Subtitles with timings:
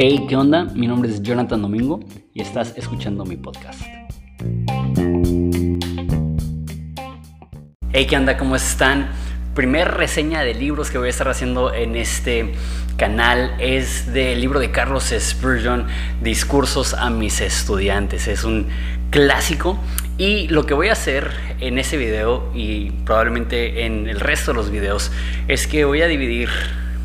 [0.00, 0.64] Hey, ¿qué onda?
[0.64, 1.98] Mi nombre es Jonathan Domingo
[2.32, 3.80] y estás escuchando mi podcast.
[7.92, 8.36] Hey, ¿qué onda?
[8.36, 9.08] ¿Cómo están?
[9.54, 12.52] Primer reseña de libros que voy a estar haciendo en este
[12.96, 15.88] canal es del libro de Carlos Spurgeon,
[16.22, 18.28] Discursos a mis estudiantes.
[18.28, 18.68] Es un
[19.10, 19.78] clásico.
[20.16, 21.30] Y lo que voy a hacer
[21.60, 25.12] en ese video y probablemente en el resto de los videos
[25.46, 26.48] es que voy a dividir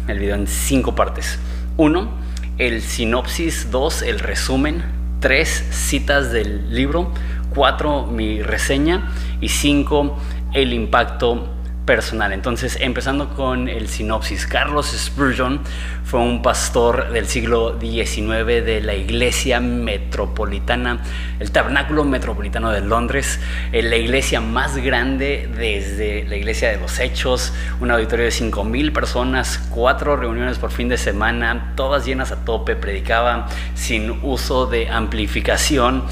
[0.08, 1.40] el video en cinco partes.
[1.78, 2.10] Uno,
[2.58, 4.84] el sinopsis, 2 el resumen,
[5.20, 7.12] 3 citas del libro,
[7.54, 9.12] 4 mi reseña.
[9.42, 10.18] Y 5
[10.54, 11.53] el impacto
[11.86, 12.34] personal.
[12.34, 15.62] Entonces, empezando con el sinopsis, Carlos Spurgeon
[16.04, 21.00] fue un pastor del siglo XIX de la Iglesia Metropolitana,
[21.40, 23.40] el Tabernáculo Metropolitano de Londres,
[23.72, 28.94] eh, la iglesia más grande desde la Iglesia de los Hechos, un auditorio de 5.000
[28.94, 34.90] personas, cuatro reuniones por fin de semana, todas llenas a tope, predicaba sin uso de
[34.90, 36.04] amplificación.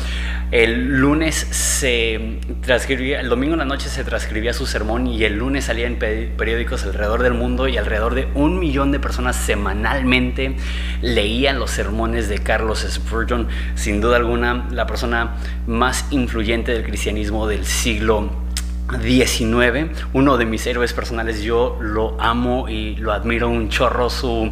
[0.51, 5.37] El lunes se transcribía, el domingo en la noche se transcribía su sermón y el
[5.37, 10.57] lunes salía en periódicos alrededor del mundo y alrededor de un millón de personas semanalmente
[11.01, 17.47] leían los sermones de Carlos Spurgeon, sin duda alguna la persona más influyente del cristianismo
[17.47, 18.40] del siglo
[18.99, 24.51] 19, uno de mis héroes personales, yo lo amo y lo admiro un chorro, su,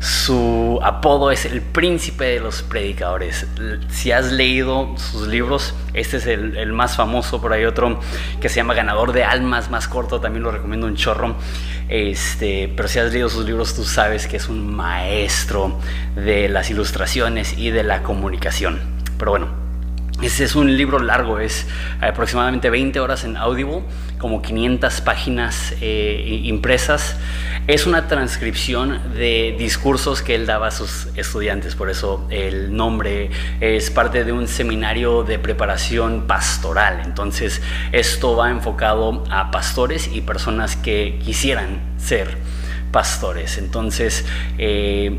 [0.00, 3.46] su apodo es el príncipe de los predicadores.
[3.88, 8.00] Si has leído sus libros, este es el, más famoso, por ahí otro
[8.40, 11.36] que se llama Ganador de Almas, más corto, también lo recomiendo un chorro.
[11.88, 15.78] Este, pero si has leído sus libros, tú sabes que es un maestro
[16.16, 18.80] de las ilustraciones y de la comunicación.
[19.18, 19.65] Pero bueno,
[20.22, 21.66] este es un libro largo, es
[22.00, 23.82] aproximadamente 20 horas en Audible,
[24.18, 27.16] como 500 páginas eh, impresas.
[27.66, 33.30] Es una transcripción de discursos que él daba a sus estudiantes, por eso el nombre
[33.60, 37.02] es parte de un seminario de preparación pastoral.
[37.04, 37.60] Entonces,
[37.92, 42.38] esto va enfocado a pastores y personas que quisieran ser
[42.90, 43.58] pastores.
[43.58, 44.24] Entonces,
[44.56, 45.18] eh,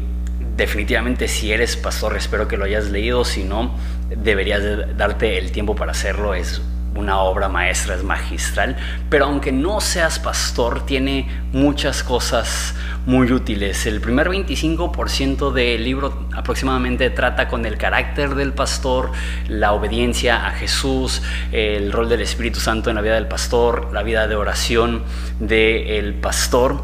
[0.57, 3.75] definitivamente si eres pastor, espero que lo hayas leído, si no,
[4.09, 6.61] deberías darte el tiempo para hacerlo, es
[6.97, 8.75] una obra maestra, es magistral,
[9.09, 12.73] pero aunque no seas pastor, tiene muchas cosas
[13.05, 13.85] muy útiles.
[13.85, 19.11] El primer 25% del libro aproximadamente trata con el carácter del pastor,
[19.47, 24.03] la obediencia a Jesús, el rol del Espíritu Santo en la vida del pastor, la
[24.03, 25.03] vida de oración
[25.39, 26.81] del pastor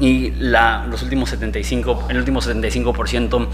[0.00, 3.46] y la, los últimos 75, el último 75%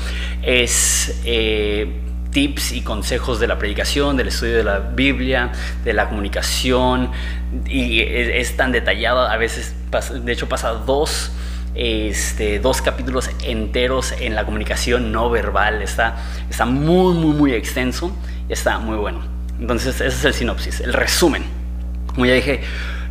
[0.43, 5.53] es eh, tips y consejos de la predicación, del estudio de la Biblia,
[5.85, 7.11] de la comunicación,
[7.67, 9.75] y es, tan detallado, a veces,
[10.25, 11.33] de hecho pasa dos,
[11.75, 16.17] este, dos capítulos enteros en la comunicación no verbal, está,
[16.49, 18.15] está muy, muy, muy extenso,
[18.49, 19.23] y está muy bueno.
[19.59, 21.60] Entonces, ese es el sinopsis, el resumen.
[22.15, 22.61] Como ya dije,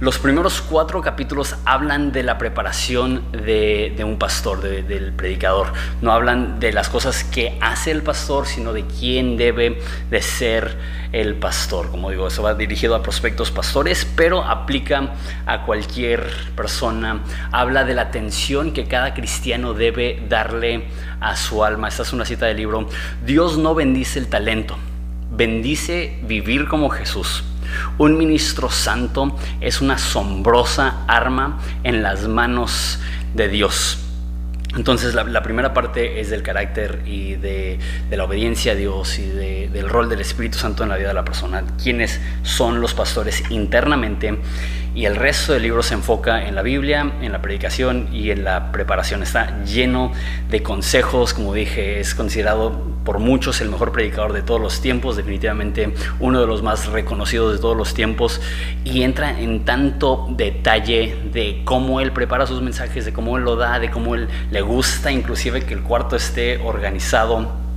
[0.02, 5.74] los primeros cuatro capítulos hablan de la preparación de, un pastor, del predicador.
[6.02, 10.78] No hablan de las cosas que hace el pastor, sino de quién debe de ser
[11.12, 11.92] el pastor.
[11.92, 17.22] Como digo, eso va dirigido a prospectos pastores, pero aplica a cualquier persona.
[17.52, 20.86] Habla de la atención que cada cristiano debe darle
[21.20, 21.90] a su alma.
[21.90, 22.88] Esta es una cita del libro.
[23.26, 24.78] Dios no bendice el talento,
[25.30, 27.44] bendice vivir como Jesús.
[27.98, 33.00] Un ministro santo es una asombrosa arma en las manos
[33.34, 34.00] de Dios.
[34.76, 37.80] Entonces la, primera parte es del carácter y de,
[38.12, 41.26] la obediencia a Dios y del rol del Espíritu Santo en la vida de la
[41.26, 44.38] persona, quiénes son los pastores internamente
[45.00, 48.44] y el resto del libro se enfoca en la Biblia, en la predicación y en
[48.44, 49.24] la preparación.
[49.24, 50.12] Está lleno
[50.50, 52.74] de consejos, como dije, es considerado
[53.06, 57.54] por muchos el mejor predicador de todos los tiempos, definitivamente uno de los más reconocidos
[57.54, 58.42] de todos los tiempos
[58.84, 63.56] y entra en tanto detalle de cómo él prepara sus mensajes, de cómo él lo
[63.56, 67.69] da, de cómo él le gusta inclusive que el cuarto esté organizado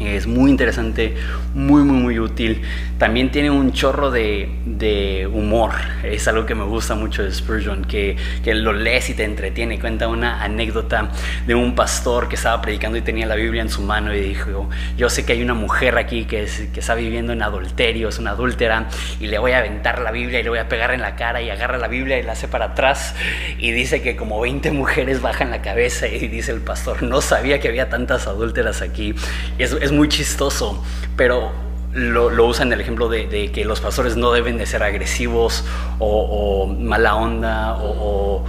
[0.00, 1.14] es muy interesante,
[1.54, 2.62] muy, muy, muy útil.
[2.98, 5.72] También tiene un chorro de, de humor.
[6.02, 9.78] Es algo que me gusta mucho de Spurgeon, que, que, lo lees y te entretiene.
[9.78, 11.10] Cuenta una anécdota
[11.46, 14.68] de un pastor que estaba predicando y tenía la Biblia en su mano y dijo,
[14.96, 18.18] yo sé que hay una mujer aquí que, es, que está viviendo en adulterio, es
[18.18, 18.88] una adúltera,
[19.20, 21.42] y le voy a aventar la Biblia y le voy a pegar en la cara
[21.42, 23.14] y agarra la Biblia y la hace para atrás.
[23.58, 27.60] Y dice que como 20 mujeres bajan la cabeza y dice el pastor, no sabía
[27.60, 29.14] que había tantas adúlteras aquí.
[29.58, 30.82] es, es muy chistoso,
[31.16, 31.50] pero
[31.92, 35.64] lo, lo usan el ejemplo de, que los pastores no deben de ser agresivos
[35.98, 38.44] o, mala onda o,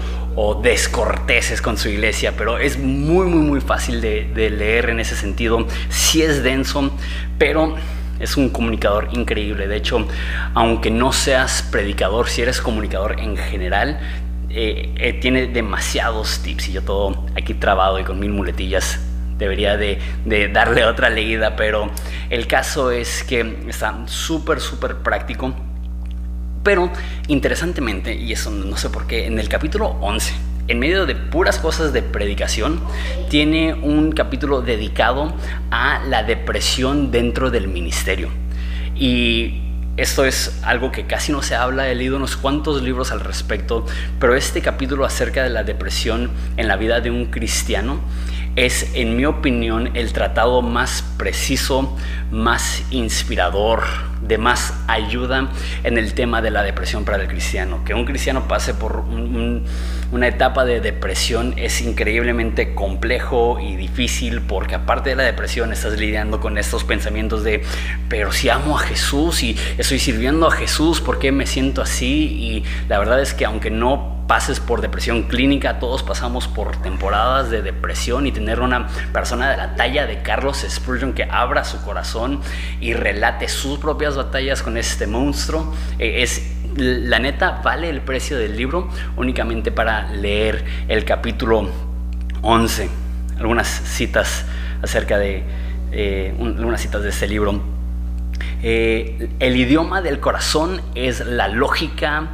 [0.62, 5.16] descorteses con su iglesia, pero es muy, muy, muy fácil de, de leer en ese
[5.16, 5.66] sentido.
[5.90, 6.92] Sí es denso,
[7.40, 7.76] pero
[8.20, 9.68] es un comunicador increíble.
[9.68, 10.06] De hecho,
[10.54, 14.00] aunque no seas predicador, si eres comunicador en general,
[14.50, 19.00] eh, eh, tiene demasiados tips y yo todo aquí trabado y con mil muletillas
[19.38, 20.00] debería de,
[20.52, 21.90] darle otra leída, pero
[22.30, 25.54] el caso es que está súper, súper práctico.
[26.64, 26.92] Pero
[27.28, 30.34] interesantemente, y eso no sé por qué, en el capítulo 11,
[30.68, 32.82] en medio de puras cosas de predicación,
[33.30, 35.34] tiene un capítulo dedicado
[35.72, 38.30] a la depresión dentro del ministerio.
[38.96, 39.62] Y
[39.96, 43.86] esto es algo que casi no se habla, he leído unos cuantos libros al respecto,
[44.20, 48.00] pero este capítulo acerca de la depresión en la vida de un cristiano
[48.58, 51.96] es, en mi opinión, el tratado más preciso,
[52.32, 53.84] más inspirador,
[54.22, 55.52] de más ayuda
[55.84, 57.84] en el tema de la depresión para el cristiano.
[57.86, 59.04] Que un cristiano pase por
[60.12, 66.00] una etapa de depresión es increíblemente complejo y difícil porque aparte de la depresión estás
[66.00, 67.64] lidiando con estos pensamientos de,
[68.10, 72.08] pero si amo a Jesús y estoy sirviendo a Jesús, ¿por qué me siento así?
[72.08, 77.50] Y la verdad es que aunque no pases por depresión clínica, todos pasamos por temporadas
[77.50, 81.82] de depresión y tener una persona de la talla de Carlos Spurgeon que abra su
[81.84, 82.42] corazón
[82.82, 88.38] y relate sus propias batallas con este monstruo, eh, es la neta vale el precio
[88.38, 91.70] del libro únicamente para leer el capítulo
[92.42, 92.90] 11,
[93.40, 94.46] algunas citas
[94.84, 95.44] acerca de
[95.92, 97.60] eh, algunas citas de este libro.
[98.62, 102.28] Eh, el idioma del corazón es la lógica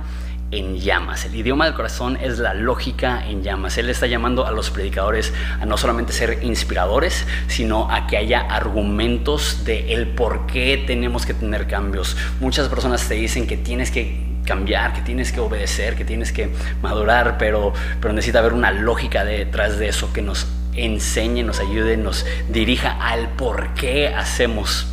[0.53, 1.25] en llamas.
[1.25, 3.77] El idioma del corazón es la lógica en llamas.
[3.77, 8.41] Él está llamando a los predicadores a no solamente ser inspiradores, sino a que haya
[8.41, 12.15] argumentos de el por qué tenemos que tener cambios.
[12.39, 16.53] Muchas personas te dicen que tienes que cambiar, que tienes que obedecer, que tienes que
[16.81, 21.97] madurar, pero, pero necesita haber una lógica detrás de eso que nos enseñe, nos ayude,
[21.97, 24.87] nos dirija al por qué hacemos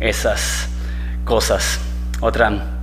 [0.00, 0.68] esas
[1.24, 1.80] cosas.
[2.20, 2.75] Otra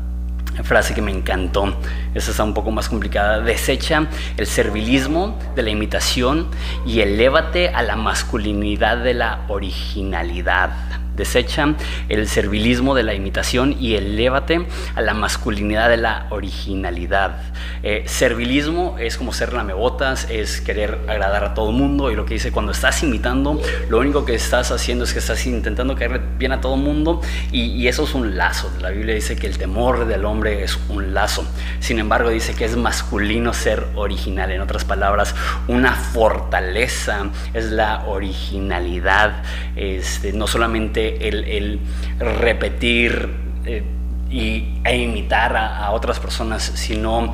[0.63, 1.75] frase que me encantó.
[2.13, 3.39] Esa está un poco más complicada.
[3.39, 4.07] Desecha
[4.37, 6.47] el servilismo de la imitación
[6.85, 11.02] y elévate a la masculinidad de la originalidad.
[11.15, 11.75] Desecha
[12.09, 14.65] el servilismo de la imitación y elévate
[14.95, 17.37] a la masculinidad de la originalidad.
[17.83, 22.25] Eh, servilismo es como ser lamebotas, es querer agradar a todo el mundo y lo
[22.25, 26.21] que dice cuando estás imitando, lo único que estás haciendo es que estás intentando caerle
[26.37, 27.21] bien a todo el mundo
[27.51, 28.71] y, eso es un lazo.
[28.81, 31.45] La Biblia dice que el temor del hombre es un lazo.
[31.79, 34.51] Sin embargo, dice que es masculino ser original.
[34.51, 35.35] En otras palabras,
[35.67, 39.43] una fortaleza es la originalidad.
[39.75, 41.79] Este, no solamente el,
[42.19, 43.29] repetir
[43.65, 43.83] eh,
[44.29, 47.33] y, e imitar a, otras personas, sino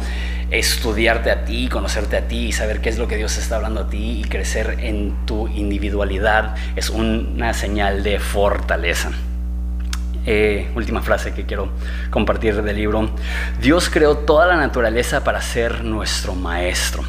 [0.51, 3.81] estudiarte a ti, conocerte a ti y saber qué es lo que Dios está hablando
[3.81, 9.11] a ti y crecer en tu individualidad es una señal de fortaleza.
[10.25, 11.69] Eh, última frase que quiero
[12.09, 13.09] compartir del libro.
[13.61, 17.03] Dios creó toda la naturaleza para ser nuestro maestro.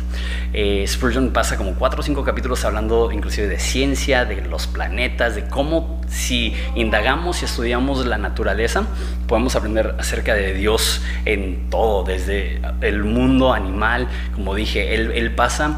[0.53, 5.35] Eh, Spurgeon pasa como cuatro o cinco capítulos hablando inclusive de ciencia, de los planetas,
[5.37, 8.85] de cómo si indagamos y estudiamos la naturaleza,
[9.27, 15.77] podemos aprender acerca de Dios en todo, desde el mundo animal, como dije, él, pasa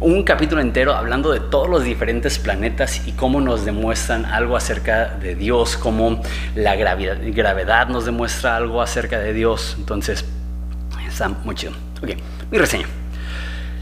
[0.00, 5.08] un capítulo entero hablando de todos los diferentes planetas y cómo nos demuestran algo acerca
[5.08, 6.22] de Dios, cómo
[6.54, 9.76] la gravedad, gravedad nos demuestra algo acerca de Dios.
[9.78, 10.24] Entonces,
[11.06, 11.72] está muy chido.
[12.02, 12.10] Ok,
[12.50, 12.86] mi reseña.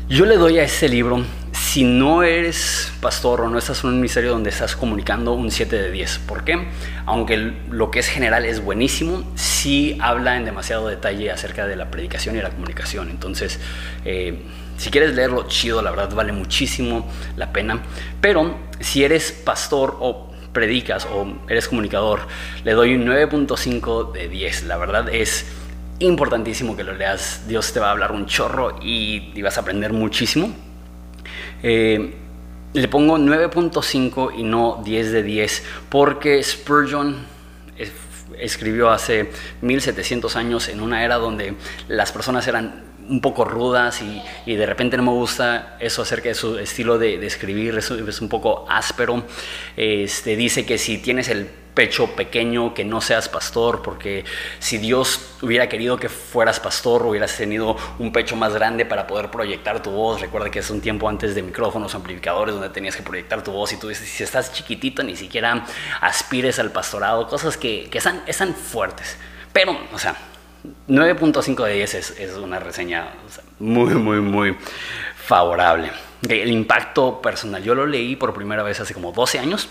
[0.06, 3.96] Yo le doy a ese libro, si no eres pastor o no estás en un
[3.96, 6.18] ministerio donde estás comunicando, un 7 de 10.
[6.26, 6.68] ¿Por qué?
[7.06, 7.38] Aunque
[7.70, 12.36] lo que es general es buenísimo, sí habla en demasiado detalle acerca de la predicación
[12.36, 13.08] y la comunicación.
[13.08, 13.58] Entonces,
[14.04, 14.42] eh,
[14.76, 17.82] si quieres leerlo, chido, la verdad vale muchísimo la pena.
[18.20, 22.20] Pero si eres pastor o predicas o eres comunicador,
[22.62, 24.64] le doy un 9.5 de 10.
[24.64, 25.46] La verdad es
[25.98, 27.44] importantísimo que lo leas.
[27.48, 30.54] Dios te va a hablar un chorro y, vas a aprender muchísimo.
[31.62, 32.14] Eh,
[32.72, 37.34] le pongo 9.5 y no 10 de 10 porque Spurgeon
[38.38, 41.54] escribió hace 1700 años en una era donde
[41.88, 44.02] las personas eran un poco rudas
[44.46, 48.20] y, de repente no me gusta eso acerca de su estilo de, escribir, es, es,
[48.20, 49.24] un poco áspero.
[49.76, 54.24] Este, dice que si tienes el pecho pequeño, que no seas pastor, porque
[54.60, 59.30] si Dios hubiera querido que fueras pastor, hubieras tenido un pecho más grande para poder
[59.30, 60.20] proyectar tu voz.
[60.20, 63.72] Recuerda que es un tiempo antes de micrófonos, amplificadores, donde tenías que proyectar tu voz
[63.72, 65.66] y tú dices, si estás chiquitito, ni siquiera
[66.00, 69.16] aspires al pastorado, cosas que, que están, están fuertes.
[69.52, 70.16] Pero, o sea,
[70.88, 73.08] 9.5 de 10 es, una reseña
[73.58, 74.56] muy, muy, muy
[75.16, 75.90] favorable.
[76.28, 79.68] El impacto personal, yo lo leí por primera vez hace como 12 años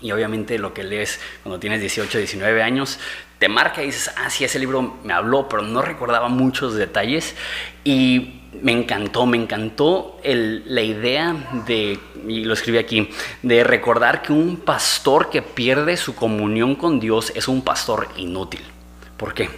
[0.00, 2.98] y obviamente lo que lees cuando tienes 18, 19 años
[3.38, 7.34] te marca y dices, ah, sí, ese libro me habló, pero no recordaba muchos detalles
[7.82, 13.10] y me encantó, me encantó la idea de, y lo escribí aquí,
[13.42, 18.62] de recordar que un pastor que pierde su comunión con Dios es un pastor inútil.
[19.16, 19.50] ¿Por qué?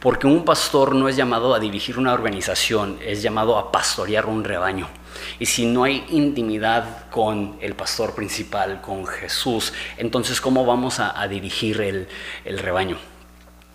[0.00, 4.44] Porque un pastor no es llamado a dirigir una organización, es llamado a pastorear un
[4.44, 4.88] rebaño.
[5.38, 11.26] Y si no hay intimidad con el pastor principal, con Jesús, entonces ¿cómo vamos a,
[11.28, 12.08] dirigir el,
[12.44, 12.96] el rebaño?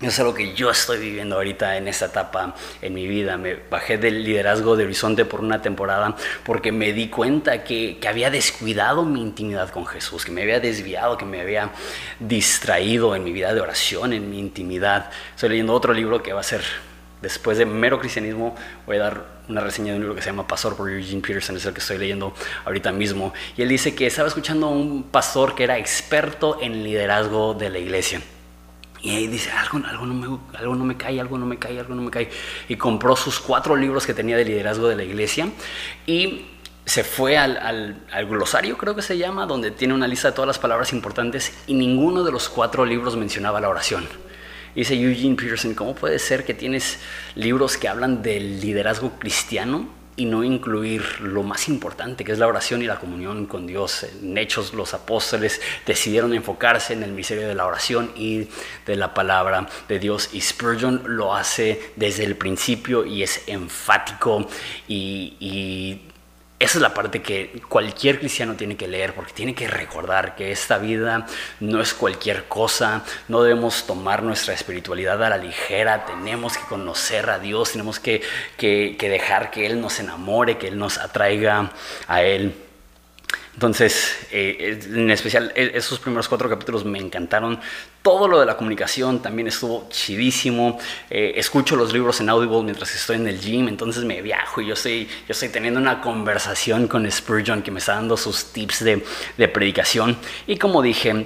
[0.02, 3.38] Es algo que yo estoy viviendo ahorita en esta etapa en mi vida.
[3.38, 8.08] Me bajé del liderazgo de Horizonte por una temporada porque me di cuenta que, que,
[8.10, 11.72] había descuidado mi intimidad con Jesús, que me había desviado, que me había
[12.20, 15.10] distraído en mi vida de oración, en mi intimidad.
[15.34, 16.62] Estoy leyendo otro libro que va a ser,
[17.26, 18.56] después de mero cristianismo,
[18.86, 21.58] voy a dar una reseña de un libro que se llama Pastor por Eugene Peterson,
[21.58, 23.34] es el que estoy leyendo ahorita mismo.
[23.58, 27.72] Y él dice que estaba escuchando a un pastor que era experto en liderazgo de
[27.72, 28.22] la iglesia.
[29.02, 31.80] Y ahí dice, algo, algo, no me, algo no me cae, algo no me cae,
[31.80, 32.30] algo no me cae.
[32.70, 35.50] Y compró sus cuatro libros que tenía de liderazgo de la iglesia
[36.06, 36.46] y
[36.86, 40.36] se fue al, al, al, glosario, creo que se llama, donde tiene una lista de
[40.36, 44.08] todas las palabras importantes y ninguno de los cuatro libros mencionaba la oración.
[44.76, 47.00] Dice Eugene Peterson, ¿cómo puede ser que tienes
[47.36, 52.48] libros que hablan del liderazgo cristiano y no incluir lo más importante, que es la
[52.48, 54.06] oración y la comunión con Dios.
[54.22, 58.48] En Hechos los apóstoles decidieron enfocarse en el misterio de la oración y
[58.86, 60.30] de la palabra de Dios.
[60.34, 64.48] Y Spurgeon lo hace desde el principio y es enfático
[64.88, 66.02] y, y
[66.58, 70.52] esa es la parte que cualquier cristiano tiene que leer, porque tiene que recordar que
[70.54, 71.26] esta vida
[71.60, 77.30] no es cualquier cosa, no debemos tomar nuestra espiritualidad a la ligera, tenemos que conocer
[77.30, 78.22] a Dios, tenemos que,
[78.58, 81.72] que, que dejar que Él nos enamore, que Él nos atraiga
[82.08, 82.56] a Él.
[83.56, 87.58] Entonces, eh, en especial, e, esos primeros cuatro capítulos me encantaron.
[88.02, 90.78] Todo lo de la comunicación también estuvo chidísimo.
[91.10, 94.68] Eh, escucho los libros en Audible mientras estoy en el gym, entonces me viajo y
[94.68, 98.84] yo estoy, yo estoy teniendo una conversación con Spurgeon que me está dando sus tips
[98.84, 99.06] de,
[99.38, 100.18] de predicación.
[100.48, 101.26] Y como dije,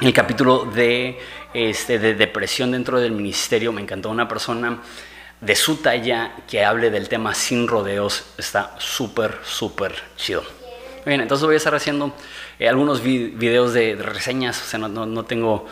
[0.00, 1.18] el capítulo de,
[1.52, 4.10] este, de depresión dentro del ministerio me encantó.
[4.10, 4.82] Una persona
[5.40, 10.44] de su talla que hable del tema sin rodeos está súper, súper chido.
[11.06, 12.12] Bien, entonces voy a estar haciendo
[12.58, 15.66] eh, algunos videos de, reseñas, o sea, no, no tengo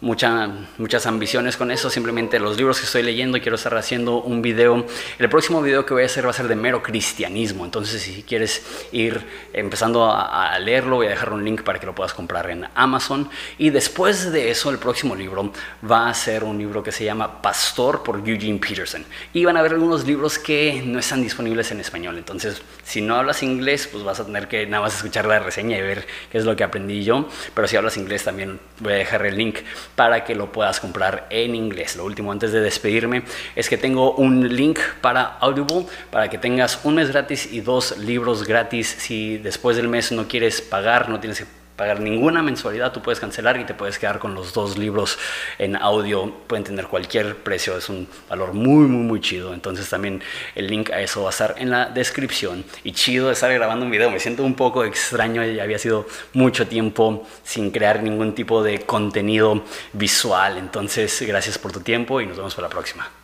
[0.00, 4.40] muchas ambiciones con eso, simplemente los libros que estoy leyendo y quiero estar haciendo un
[4.40, 4.86] video.
[5.18, 8.22] El próximo video que voy a hacer va a ser de mero cristianismo, entonces si
[8.22, 9.20] quieres ir
[9.52, 13.28] empezando a, leerlo, voy a dejar un link para que lo puedas comprar en Amazon.
[13.58, 15.52] Y después de eso, el próximo libro
[15.88, 19.04] va a ser un libro que se llama Pastor por Eugene Peterson.
[19.32, 23.16] Y van a haber algunos libros que no están disponibles en español, entonces si no
[23.16, 26.38] hablas inglés, pues vas a tener que nada más escuchar la reseña y ver qué
[26.38, 29.58] es lo que aprendí yo, pero si hablas inglés también voy a dejar el link
[29.94, 31.96] para que lo puedas comprar en inglés.
[31.96, 33.22] Lo último antes de despedirme
[33.54, 37.98] es que tengo un link para Audible para que tengas un mes gratis y dos
[37.98, 38.88] libros gratis.
[38.98, 43.20] Si después del mes no quieres pagar, no tienes que pagar ninguna mensualidad, tú puedes
[43.20, 45.18] cancelar y te puedes quedar con los dos libros
[45.58, 46.30] en audio.
[46.46, 49.54] Pueden tener cualquier precio, es un valor muy, muy, muy chido.
[49.54, 50.22] Entonces también
[50.54, 52.66] el link a eso va a estar en la descripción.
[52.84, 56.68] Y chido estar grabando un video, me siento un poco extraño, ya había sido mucho
[56.68, 60.58] tiempo sin crear ningún tipo de contenido visual.
[60.58, 63.19] Entonces, gracias por tu tiempo y nos vemos para la próxima.